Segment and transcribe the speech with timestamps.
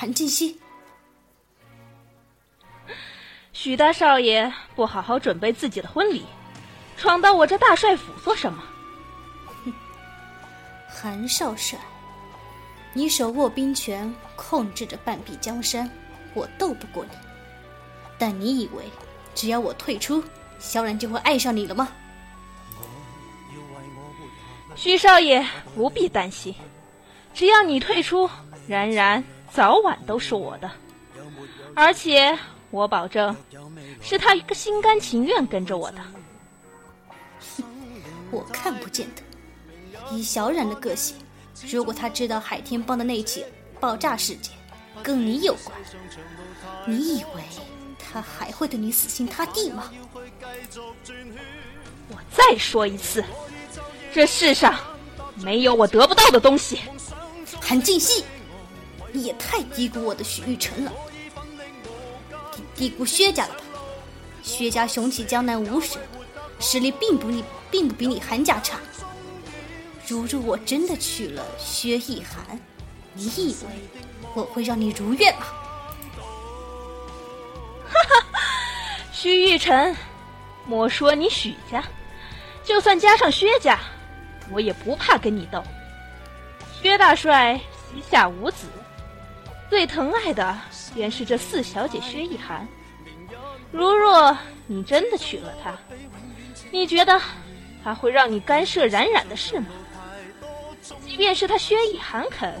[0.00, 0.56] 韩静熙，
[3.52, 6.24] 许大少爷不好好准备自己的婚礼，
[6.96, 8.62] 闯到我这大帅府做什么？
[9.64, 9.74] 哼
[10.88, 11.76] 韩少帅，
[12.92, 15.90] 你手握兵权，控制着半壁江山，
[16.32, 17.10] 我斗不过你。
[18.16, 18.84] 但你以为
[19.34, 20.22] 只要我退出，
[20.60, 21.88] 萧然就会爱上你了吗？
[24.76, 25.44] 许少爷
[25.74, 26.54] 不必担心，
[27.34, 28.30] 只要你退出，
[28.68, 30.70] 然然早晚都是我的，
[31.74, 32.38] 而且
[32.70, 33.34] 我保证，
[34.00, 35.98] 是他一个心甘情愿跟着我的。
[37.56, 37.64] 哼
[38.30, 39.22] 我看不见的。
[40.10, 41.16] 以小冉的个性，
[41.70, 43.44] 如果他知道海天帮的那起
[43.78, 44.52] 爆炸事件
[45.02, 45.76] 跟你有关，
[46.86, 47.42] 你以为
[47.98, 49.90] 他还会对你死心塌地吗？
[52.10, 53.22] 我再说一次，
[54.14, 54.78] 这世上
[55.36, 56.80] 没有我得不到的东西。
[57.60, 58.24] 韩静熙，
[59.12, 60.92] 你也太低估我的许玉辰了，
[62.74, 63.60] 低估薛家了吧？
[64.42, 66.00] 薛家雄起江南五省，
[66.60, 68.78] 实力并不你并不比你韩家差。
[70.06, 72.58] 如若我真的娶了薛逸涵，
[73.12, 73.68] 你以为
[74.34, 75.46] 我会让你如愿吗？
[77.88, 78.26] 哈哈，
[79.12, 79.94] 许玉辰，
[80.66, 81.84] 莫说你许家，
[82.64, 83.78] 就算加上薛家，
[84.50, 85.62] 我也不怕跟你斗。
[86.80, 87.60] 薛大帅
[87.90, 88.66] 膝下无子，
[89.70, 90.58] 最疼爱的
[90.94, 92.66] 便是这四小姐薛逸涵。
[93.70, 95.76] 如若你真的娶了她，
[96.70, 97.20] 你觉得
[97.84, 99.66] 她会让你干涉冉冉的事吗？
[101.06, 102.54] 即便是他薛逸涵肯，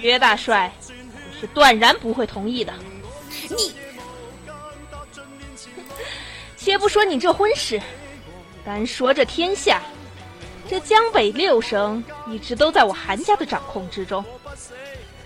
[0.00, 0.70] 薛大帅
[1.32, 2.74] 也是断然不会同意的。
[3.48, 3.72] 你，
[6.56, 7.80] 且不说你这婚事，
[8.64, 9.80] 单说这天下，
[10.68, 14.24] 这江北六省一直都在我韩家的掌控之中。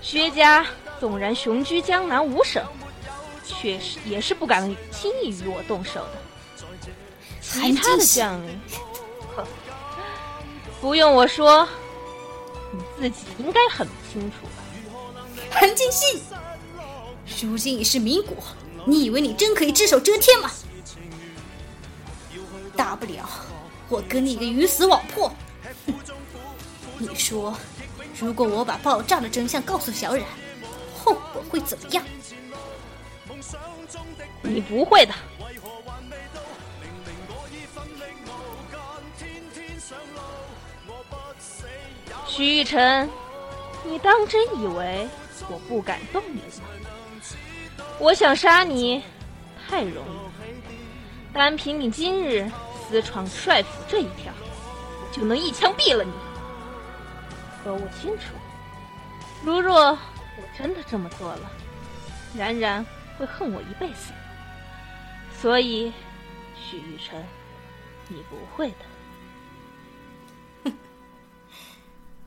[0.02, 0.66] 薛家
[0.98, 2.64] 纵然雄居江南五省，
[3.44, 6.88] 却是也是不敢轻易与我动手的。
[7.40, 8.60] 其他的将领，
[9.36, 9.44] 哼，
[10.80, 11.68] 不用我说。
[12.98, 14.62] 你自己应该很清楚吧，
[15.50, 16.20] 韩金信。
[17.40, 18.36] 如今已是民国，
[18.84, 20.50] 你以为你真可以只手遮天吗？
[22.76, 23.28] 大不了
[23.88, 25.32] 我跟你个鱼死网破。
[26.98, 27.56] 你说，
[28.18, 30.24] 如果我把爆炸的真相告诉小冉，
[30.98, 32.02] 后果会怎么样？
[34.42, 35.14] 你不会的。
[42.26, 43.08] 徐玉成，
[43.84, 45.08] 你当真以为
[45.48, 46.66] 我不敢动你吗？
[47.98, 49.02] 我想杀你，
[49.68, 51.32] 太容易。
[51.32, 52.50] 单凭你今日
[52.88, 54.32] 私闯帅府这一条，
[55.02, 56.12] 我就能一枪毙了你。
[57.64, 58.34] 可我清楚，
[59.44, 61.50] 如若我真的这么做了，
[62.36, 62.86] 冉冉
[63.18, 64.12] 会恨我一辈子。
[65.38, 65.92] 所以，
[66.54, 67.22] 徐玉成，
[68.08, 68.76] 你不会的。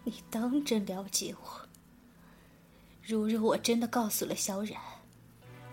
[0.03, 1.61] 你当真了解我？
[3.03, 4.77] 如若我真的告诉了小冉，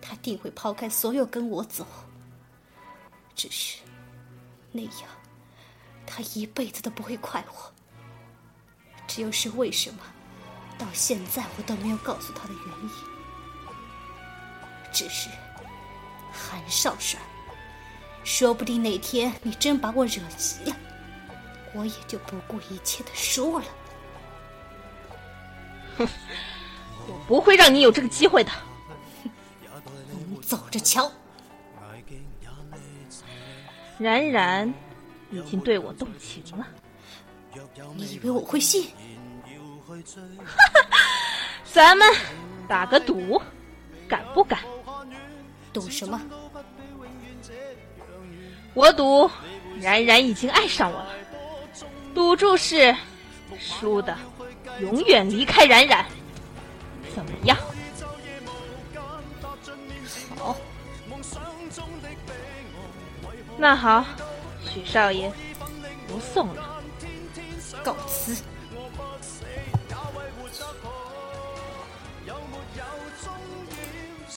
[0.00, 1.84] 他定会抛开所有跟我走。
[3.34, 3.80] 只是
[4.76, 5.08] 那样，
[6.06, 7.72] 他一辈子都不会快活。
[9.06, 10.00] 这又是为什么？
[10.78, 12.90] 到现在我都没有告诉他的原因。
[14.92, 15.30] 只是
[16.30, 17.18] 韩少帅，
[18.24, 20.76] 说不定哪天你真把我惹急了，
[21.72, 23.66] 我也就不顾一切的说了。
[25.96, 26.08] 哼，
[27.06, 28.52] 我不会让你有这个机会的。
[30.28, 31.10] 你走着瞧。
[33.98, 34.72] 冉冉
[35.30, 36.66] 已经对我动情了，
[37.94, 38.90] 你以为我会信？
[39.86, 39.94] 哈
[40.90, 40.98] 哈，
[41.64, 42.06] 咱们
[42.68, 43.40] 打个赌，
[44.08, 44.60] 敢不敢？
[45.72, 46.20] 赌什么？
[48.74, 49.30] 我赌
[49.80, 51.08] 冉冉已经爱上我了。
[52.14, 52.94] 赌注是
[53.58, 54.16] 输的。
[54.80, 56.04] 永远离开冉冉，
[57.14, 57.56] 怎么样？
[60.36, 60.54] 好，
[63.58, 64.04] 那好，
[64.72, 65.32] 许少爷，
[66.06, 66.82] 不送了，
[67.82, 68.36] 告辞。